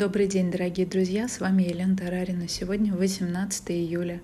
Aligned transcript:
Добрый 0.00 0.28
день, 0.28 0.50
дорогие 0.50 0.86
друзья, 0.86 1.28
с 1.28 1.40
вами 1.40 1.62
Елена 1.64 1.94
Тарарина. 1.94 2.48
Сегодня 2.48 2.94
18 2.94 3.70
июля. 3.70 4.22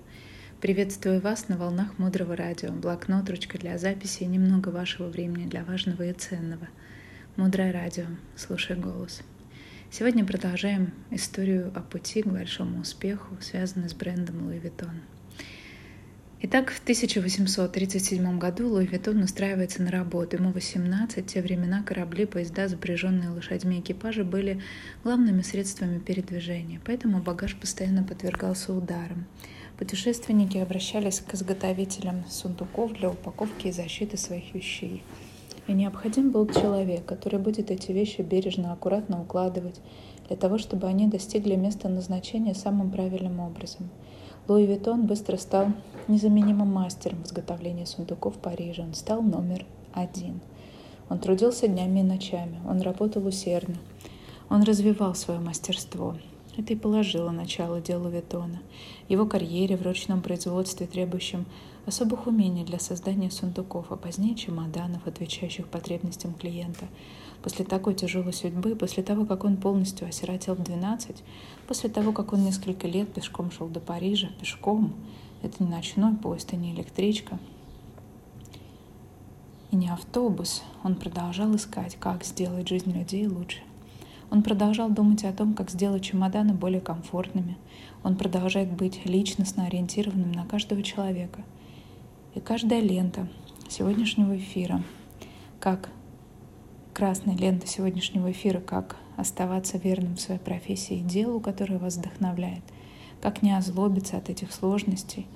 Приветствую 0.59 1.21
вас 1.21 1.49
на 1.49 1.57
волнах 1.57 1.99
Мудрого 1.99 2.35
Радио. 2.35 2.71
Блокнот, 2.71 3.29
ручка 3.29 3.59
для 3.59 3.77
записи 3.77 4.23
и 4.23 4.25
немного 4.25 4.69
вашего 4.69 5.07
времени 5.07 5.45
для 5.45 5.63
важного 5.63 6.01
и 6.01 6.13
ценного. 6.13 6.67
Мудрое 7.35 7.71
Радио. 7.71 8.05
Слушай 8.35 8.75
голос. 8.75 9.21
Сегодня 9.91 10.25
продолжаем 10.25 10.95
историю 11.11 11.71
о 11.75 11.81
пути 11.81 12.23
к 12.23 12.25
большому 12.25 12.81
успеху, 12.81 13.37
связанную 13.39 13.91
с 13.91 13.93
брендом 13.93 14.49
Louis 14.49 14.59
Vuitton. 14.59 14.95
Итак, 16.39 16.69
в 16.69 16.79
1837 16.83 18.37
году 18.37 18.69
Луи 18.69 18.85
Виттон 18.85 19.23
устраивается 19.23 19.81
на 19.81 19.89
работу. 19.89 20.37
Ему 20.37 20.51
18. 20.51 21.25
В 21.25 21.27
те 21.27 21.41
времена 21.41 21.81
корабли, 21.81 22.27
поезда, 22.27 22.67
запряженные 22.67 23.31
лошадьми 23.31 23.79
экипажи 23.79 24.23
были 24.23 24.61
главными 25.03 25.41
средствами 25.41 25.97
передвижения, 25.97 26.79
поэтому 26.85 27.23
багаж 27.23 27.55
постоянно 27.55 28.03
подвергался 28.03 28.71
ударам. 28.71 29.25
Путешественники 29.79 30.59
обращались 30.59 31.21
к 31.21 31.33
изготовителям 31.33 32.23
сундуков 32.29 32.93
для 32.93 33.09
упаковки 33.09 33.69
и 33.69 33.71
защиты 33.71 34.17
своих 34.17 34.53
вещей. 34.53 35.01
И 35.65 35.73
необходим 35.73 36.29
был 36.29 36.47
человек, 36.47 37.03
который 37.03 37.39
будет 37.39 37.71
эти 37.71 37.91
вещи 37.91 38.21
бережно, 38.21 38.73
аккуратно 38.73 39.23
укладывать, 39.23 39.81
для 40.27 40.37
того, 40.37 40.59
чтобы 40.59 40.85
они 40.85 41.07
достигли 41.07 41.55
места 41.55 41.89
назначения 41.89 42.53
самым 42.53 42.91
правильным 42.91 43.39
образом– 43.39 43.89
Луи 44.47 44.65
Виттон 44.65 45.07
быстро 45.07 45.35
стал 45.35 45.67
незаменимым 46.07 46.71
мастером 46.71 47.23
в 47.23 47.27
изготовлении 47.27 47.83
сундуков 47.83 48.35
в 48.35 48.39
Париже. 48.39 48.81
Он 48.81 48.93
стал 48.93 49.21
номер 49.21 49.65
один. 49.93 50.39
Он 51.09 51.19
трудился 51.19 51.67
днями 51.67 51.99
и 51.99 52.03
ночами. 52.03 52.59
Он 52.67 52.79
работал 52.81 53.25
усердно. 53.27 53.75
Он 54.49 54.63
развивал 54.63 55.15
свое 55.15 55.41
мастерство. 55.41 56.15
Это 56.57 56.73
и 56.73 56.75
положило 56.75 57.31
начало 57.31 57.79
делу 57.79 58.09
Виттона. 58.09 58.59
Его 59.07 59.25
карьере 59.25 59.77
в 59.77 59.83
ручном 59.83 60.21
производстве, 60.21 60.87
требующем 60.87 61.45
особых 61.85 62.27
умений 62.27 62.65
для 62.65 62.79
создания 62.79 63.31
сундуков, 63.31 63.91
а 63.91 63.95
позднее 63.95 64.35
чемоданов, 64.35 65.07
отвечающих 65.07 65.67
потребностям 65.67 66.33
клиента– 66.33 66.85
После 67.43 67.65
такой 67.65 67.93
тяжелой 67.93 68.33
судьбы, 68.33 68.75
после 68.75 69.03
того, 69.03 69.25
как 69.25 69.43
он 69.43 69.57
полностью 69.57 70.07
осиротел 70.07 70.55
в 70.55 70.63
12, 70.63 71.23
после 71.67 71.89
того, 71.89 72.11
как 72.11 72.33
он 72.33 72.43
несколько 72.43 72.87
лет 72.87 73.13
пешком 73.13 73.51
шел 73.51 73.67
до 73.67 73.79
Парижа, 73.79 74.29
пешком, 74.39 74.93
это 75.43 75.63
не 75.63 75.69
ночной 75.69 76.15
поезд 76.15 76.53
и 76.53 76.57
не 76.57 76.73
электричка, 76.73 77.37
и 79.71 79.75
не 79.75 79.89
автобус, 79.89 80.63
он 80.83 80.95
продолжал 80.95 81.55
искать, 81.55 81.95
как 81.99 82.23
сделать 82.23 82.67
жизнь 82.67 82.91
людей 82.91 83.27
лучше. 83.27 83.59
Он 84.29 84.43
продолжал 84.43 84.89
думать 84.89 85.23
о 85.23 85.31
том, 85.33 85.53
как 85.53 85.69
сделать 85.69 86.03
чемоданы 86.03 86.53
более 86.53 86.81
комфортными. 86.81 87.57
Он 88.03 88.15
продолжает 88.15 88.71
быть 88.71 89.05
личностно 89.05 89.65
ориентированным 89.65 90.31
на 90.31 90.45
каждого 90.45 90.83
человека. 90.83 91.43
И 92.35 92.39
каждая 92.39 92.81
лента 92.81 93.27
сегодняшнего 93.69 94.37
эфира, 94.37 94.83
как 95.59 95.89
красной 96.93 97.35
ленты 97.35 97.67
сегодняшнего 97.67 98.31
эфира, 98.31 98.59
как 98.59 98.97
оставаться 99.15 99.77
верным 99.77 100.15
в 100.15 100.21
своей 100.21 100.39
профессии 100.39 100.97
и 100.97 101.03
делу, 101.03 101.39
которое 101.39 101.77
вас 101.77 101.95
вдохновляет, 101.97 102.63
как 103.21 103.41
не 103.41 103.55
озлобиться 103.55 104.17
от 104.17 104.29
этих 104.29 104.51
сложностей. 104.51 105.27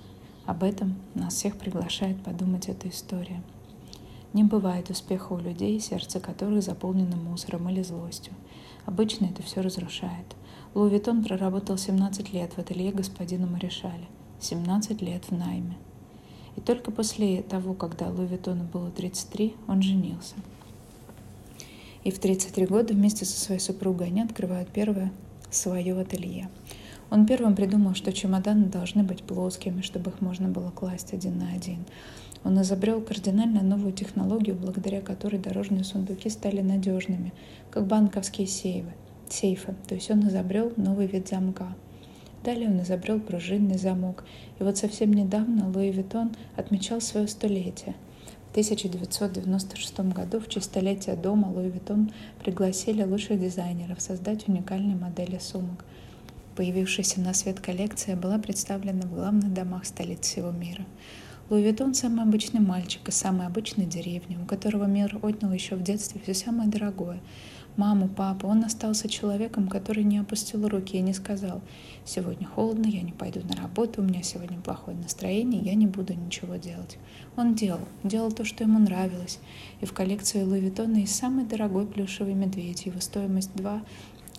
Об 0.46 0.64
этом 0.64 0.96
нас 1.14 1.36
всех 1.36 1.58
приглашает 1.58 2.22
подумать 2.24 2.68
эта 2.68 2.90
история. 2.90 3.42
Не 4.34 4.44
бывает 4.44 4.90
успеха 4.90 5.34
у 5.34 5.40
людей, 5.40 5.80
сердце 5.80 6.20
которых 6.20 6.64
заполнено 6.64 7.16
мусором 7.16 7.70
или 7.70 7.82
злостью. 7.82 8.34
Обычно 8.86 9.26
это 9.26 9.44
все 9.44 9.62
разрушает. 9.62 10.36
Луи 10.74 10.90
Виттон 10.90 11.24
проработал 11.24 11.78
17 11.78 12.34
лет 12.34 12.54
в 12.54 12.60
ателье 12.60 12.92
господина 12.92 13.46
Маришаля, 13.46 14.08
17 14.40 15.02
лет 15.02 15.26
в 15.26 15.32
найме. 15.32 15.78
И 16.56 16.62
только 16.62 16.92
после 16.92 17.42
того, 17.42 17.74
когда 17.74 18.10
Луи 18.10 18.28
Виттону 18.28 18.64
было 18.64 18.90
33, 18.92 19.56
он 19.68 19.82
женился– 19.82 20.36
и 22.04 22.12
в 22.12 22.20
33 22.20 22.66
года 22.66 22.94
вместе 22.94 23.26
со 23.26 23.40
своей 23.40 23.60
супругой 23.60 24.08
они 24.08 24.22
открывают 24.22 24.70
первое 24.70 25.12
свое 25.50 26.00
ателье. 26.00 26.50
Он 27.12 27.28
первым 27.28 27.56
придумал, 27.56 27.94
что 27.94 28.12
чемоданы 28.12 28.66
должны 28.66 29.04
быть 29.04 29.22
плоскими, 29.22 29.82
чтобы 29.82 30.10
их 30.10 30.22
можно 30.22 30.48
было 30.50 30.72
класть 30.72 31.14
один 31.14 31.38
на 31.38 31.52
один. 31.52 31.86
Он 32.44 32.60
изобрел 32.64 33.02
кардинально 33.02 33.62
новую 33.62 33.94
технологию, 33.94 34.56
благодаря 34.56 35.02
которой 35.02 35.38
дорожные 35.38 35.84
сундуки 35.84 36.30
стали 36.30 36.62
надежными, 36.62 37.34
как 37.70 37.86
банковские 37.86 38.48
сейвы, 38.48 38.94
сейфы. 39.30 39.76
То 39.88 39.94
есть 39.94 40.10
он 40.10 40.28
изобрел 40.28 40.74
новый 40.78 41.06
вид 41.06 41.28
замка. 41.28 41.76
Далее 42.44 42.68
он 42.68 42.82
изобрел 42.82 43.20
пружинный 43.20 43.78
замок. 43.78 44.24
И 44.60 44.64
вот 44.64 44.78
совсем 44.78 45.14
недавно 45.14 45.70
Луи 45.70 45.92
Виттон 45.92 46.32
отмечал 46.56 47.00
свое 47.00 47.28
столетие– 47.28 47.94
1996 48.52 50.00
году 50.14 50.42
в 50.42 50.50
честь 50.50 50.76
столетия 50.76 51.16
дома 51.16 51.48
Луи 51.48 51.70
Виттон 51.70 52.12
пригласили 52.44 53.02
лучших 53.02 53.40
дизайнеров 53.40 54.02
создать 54.02 54.50
уникальные 54.50 54.98
модели 54.98 55.38
сумок. 55.38 55.86
Появившаяся 56.62 57.20
на 57.22 57.34
свет 57.34 57.60
коллекция 57.60 58.16
была 58.16 58.38
представлена 58.38 59.02
в 59.02 59.16
главных 59.16 59.52
домах 59.52 59.84
столиц 59.84 60.20
всего 60.28 60.52
мира. 60.52 60.86
Луи 61.50 61.64
Виттон– 61.64 61.94
самый 61.96 62.22
обычный 62.22 62.60
мальчик 62.60 63.10
из 63.10 63.16
самой 63.16 63.48
обычной 63.48 63.88
деревни, 63.88 64.38
у 64.38 64.46
которого 64.46 64.86
мир 64.86 65.18
отнял 65.24 65.52
еще 65.52 65.76
в 65.76 65.82
детстве 65.82 66.22
все 66.22 66.36
самое 66.36 66.70
дорогое– 66.70 67.20
маму, 67.78 68.08
папу. 68.08 68.48
Он 68.48 68.64
остался 68.64 69.10
человеком, 69.10 69.70
который 69.70 70.04
не 70.04 70.20
опустил 70.20 70.68
руки 70.68 70.98
и 70.98 71.02
не 71.02 71.14
сказал, 71.14 71.62
сегодня 72.06 72.46
холодно, 72.46 72.86
я 72.86 73.02
не 73.02 73.12
пойду 73.12 73.42
на 73.48 73.56
работу, 73.56 74.02
у 74.02 74.06
меня 74.06 74.22
сегодня 74.22 74.60
плохое 74.60 74.96
настроение, 74.96 75.62
я 75.62 75.74
не 75.74 75.88
буду 75.88 76.14
ничего 76.14 76.58
делать. 76.58 77.00
Он 77.38 77.56
делал, 77.56 77.88
делал 78.04 78.32
то, 78.32 78.46
что 78.46 78.64
ему 78.64 78.78
нравилось. 78.78 79.40
И 79.80 79.86
в 79.86 79.94
коллекции 79.94 80.44
Луи 80.44 80.60
Виттона 80.60 80.98
есть 80.98 81.16
самый 81.16 81.46
дорогой 81.46 81.88
плюшевый 81.88 82.36
медведь, 82.36 82.86
его 82.86 83.00
стоимость 83.00 83.56
2 83.56 83.82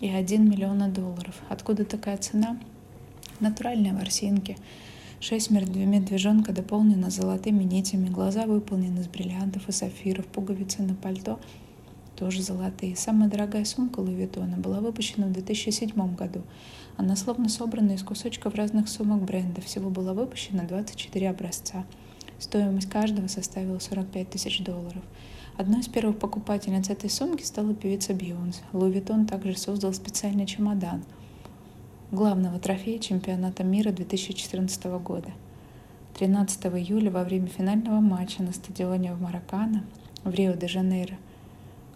и 0.03 0.11
1 0.11 0.51
миллиона 0.51 0.89
долларов. 0.89 1.41
Откуда 1.49 1.87
такая 1.87 2.19
цена? 2.19 2.61
Натуральные 3.41 3.95
ворсинки. 3.95 4.59
Шесть 5.21 5.51
медвежонка 5.51 6.53
дополнены 6.53 7.11
золотыми 7.11 7.65
нитями, 7.65 8.11
глаза 8.11 8.45
выполнены 8.45 9.01
из 9.01 9.09
бриллиантов 9.09 9.67
и 9.71 9.73
сапфиров, 9.73 10.27
пуговицы 10.27 10.83
на 10.83 10.95
пальто— 10.95 11.41
тоже 12.23 12.43
золотые. 12.43 12.95
Самая 12.95 13.29
дорогая 13.29 13.65
сумка 13.65 13.99
Луи 13.99 14.15
Виттона 14.15 14.57
была 14.57 14.79
выпущена 14.79 15.27
в 15.27 15.33
2007 15.33 16.15
году. 16.15 16.43
Она 16.97 17.17
словно 17.17 17.49
собрана 17.49 17.93
из 17.93 18.05
кусочков 18.05 18.55
разных 18.55 18.89
сумок 18.89 19.23
бренда. 19.25 19.61
Всего 19.61 19.91
было 19.91 20.13
выпущено 20.13 20.63
24 20.65 21.31
образца. 21.31 21.85
Стоимость 22.39 22.89
каждого 22.89 23.27
составила 23.27 23.81
45 23.81 24.31
тысяч 24.31 24.63
долларов. 24.63 25.03
Одной 25.57 25.81
из 25.81 25.89
первых 25.89 26.19
покупательниц 26.19 26.91
этой 26.91 27.11
сумки 27.11 27.43
стала 27.43 27.75
певица 27.75 28.15
Бьонс. 28.15 28.63
Луи 28.73 29.01
также 29.01 29.57
создал 29.57 29.93
специальный 29.93 30.47
чемодан 30.47 31.05
главного 32.11 32.59
трофея 32.59 32.99
чемпионата 32.99 33.65
мира 33.65 33.91
2014 33.91 34.85
года. 35.03 35.31
13 36.19 36.67
июля 36.67 37.11
во 37.11 37.25
время 37.25 37.47
финального 37.47 38.01
матча 38.01 38.43
на 38.43 38.53
стадионе 38.53 39.15
в 39.15 39.21
Маракана 39.21 39.85
в 40.25 40.33
Рио-де-Жанейро– 40.33 41.17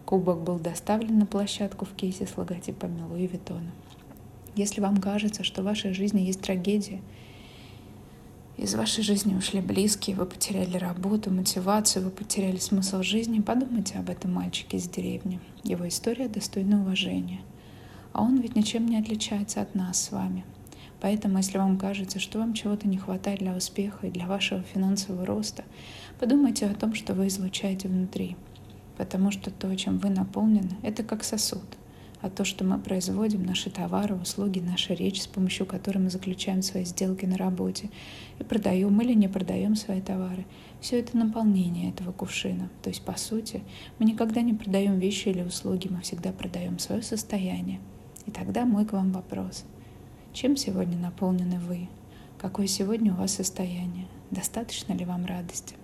Кубок 0.06 0.44
был 0.44 0.60
доставлен 0.60 1.18
на 1.18 1.26
площадку 1.26 1.84
в 1.84 1.92
кейсе 1.94 2.28
с 2.28 2.38
логотипами 2.38 3.02
Луи 3.02 3.26
Виттона. 3.26 3.72
Если 4.54 4.80
вам 4.80 4.98
кажется, 4.98 5.42
что 5.42 5.62
в 5.62 5.64
вашей 5.64 5.94
жизни 5.94 6.20
есть 6.20 6.40
трагедия, 6.40 7.00
из 8.56 8.74
вашей 8.74 9.02
жизни 9.02 9.34
ушли 9.34 9.60
близкие, 9.60 10.16
вы 10.16 10.26
потеряли 10.26 10.76
работу, 10.76 11.30
мотивацию, 11.30 12.04
вы 12.04 12.10
потеряли 12.10 12.56
смысл 12.56 13.02
жизни, 13.02 13.40
подумайте 13.40 13.98
об 13.98 14.10
этом 14.10 14.32
мальчике 14.32 14.76
из 14.76 14.88
деревни. 14.88 15.40
Его 15.62 15.86
история 15.88 16.28
достойна 16.28 16.80
уважения. 16.80 17.40
А 18.12 18.22
он 18.22 18.40
ведь 18.40 18.56
ничем 18.56 18.86
не 18.86 18.98
отличается 18.98 19.60
от 19.60 19.74
нас 19.74 20.02
с 20.02 20.12
вами. 20.12 20.44
Поэтому, 21.00 21.36
если 21.38 21.58
вам 21.58 21.78
кажется, 21.78 22.18
что 22.18 22.38
вам 22.38 22.54
чего-то 22.54 22.88
не 22.88 22.96
хватает 22.96 23.40
для 23.40 23.54
успеха 23.54 24.06
и 24.06 24.10
для 24.10 24.26
вашего 24.26 24.62
финансового 24.62 25.26
роста, 25.26 25.64
подумайте 26.18 26.66
о 26.66 26.74
том, 26.74 26.94
что 26.94 27.14
вы 27.14 27.26
излучаете 27.26 27.88
внутри– 27.88 28.36
потому 28.96 29.30
что 29.30 29.50
то, 29.50 29.74
чем 29.76 29.98
вы 29.98 30.10
наполнены, 30.10 30.76
это 30.82 31.02
как 31.02 31.24
сосуд. 31.24 31.64
А 32.26 32.28
то, 32.28 32.44
что 32.44 32.64
мы 32.64 32.80
производим, 32.80 33.44
наши 33.44 33.70
товары, 33.70 34.16
услуги, 34.16 34.58
наша 34.58 34.94
речь, 34.94 35.22
с 35.22 35.28
помощью 35.28 35.64
которой 35.64 35.98
мы 35.98 36.10
заключаем 36.10 36.60
свои 36.60 36.84
сделки 36.84 37.24
на 37.24 37.36
работе 37.36 37.88
и 38.40 38.42
продаем 38.42 39.00
или 39.00 39.14
не 39.14 39.28
продаем 39.28 39.76
свои 39.76 40.00
товары, 40.00 40.44
все 40.80 40.98
это 40.98 41.16
наполнение 41.16 41.90
этого 41.90 42.10
кувшина. 42.10 42.68
То 42.82 42.90
есть, 42.90 43.02
по 43.02 43.16
сути, 43.16 43.62
мы 44.00 44.06
никогда 44.06 44.40
не 44.40 44.54
продаем 44.54 44.98
вещи 44.98 45.28
или 45.28 45.42
услуги, 45.42 45.86
мы 45.86 46.00
всегда 46.00 46.32
продаем 46.32 46.80
свое 46.80 47.00
состояние. 47.00 47.78
И 48.26 48.32
тогда 48.32 48.64
мой 48.64 48.86
к 48.86 48.92
вам 48.92 49.12
вопрос. 49.12 49.64
Чем 50.32 50.56
сегодня 50.56 50.98
наполнены 50.98 51.60
вы? 51.60 51.88
Какое 52.38 52.66
сегодня 52.66 53.12
у 53.12 53.16
вас 53.18 53.34
состояние? 53.34 54.08
Достаточно 54.32 54.94
ли 54.94 55.04
вам 55.04 55.26
радости? 55.26 55.76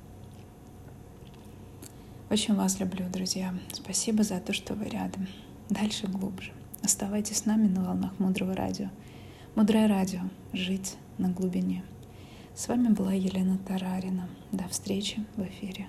Очень 2.31 2.57
вас 2.57 2.81
люблю, 2.81 3.05
друзья. 3.13 3.55
Спасибо 3.73 4.25
за 4.25 4.41
то, 4.41 4.53
что 4.53 4.75
вы 4.75 4.87
рядом. 4.87 5.29
Дальше 5.69 6.07
глубже. 6.07 6.53
Оставайтесь 6.83 7.39
с 7.39 7.45
нами 7.47 7.69
на 7.69 7.85
волнах 7.85 8.19
Мудрого 8.19 8.55
Радио. 8.55 8.89
Мудрое 9.55 9.89
Радио. 9.89 10.21
Жить 10.53 10.97
на 11.19 11.29
глубине. 11.29 11.85
С 12.55 12.69
вами 12.69 12.89
была 12.89 13.13
Елена 13.13 13.59
Тарарина. 13.59 14.29
До 14.51 14.69
встречи 14.69 15.25
в 15.37 15.43
эфире. 15.43 15.87